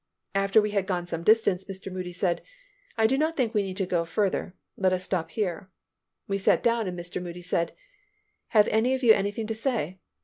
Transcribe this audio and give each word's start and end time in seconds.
After 0.33 0.59
we 0.59 0.71
had 0.71 0.87
gone 0.87 1.05
some 1.05 1.21
distance, 1.21 1.65
Mr. 1.65 1.91
Moody 1.91 2.11
said, 2.11 2.41
"I 2.97 3.05
do 3.05 3.19
not 3.19 3.37
think 3.37 3.53
we 3.53 3.61
need 3.61 3.77
to 3.77 3.85
go 3.85 4.03
further. 4.03 4.55
Let 4.75 4.93
us 4.93 5.03
stop 5.03 5.29
here." 5.29 5.69
We 6.27 6.39
sat 6.39 6.63
down 6.63 6.87
and 6.87 6.97
Mr. 6.97 7.21
Moody 7.21 7.43
said, 7.43 7.75
"Have 8.47 8.67
any 8.69 8.95
of 8.95 9.03
you 9.03 9.13
anything 9.13 9.45
to 9.45 9.53
say?" 9.53 9.99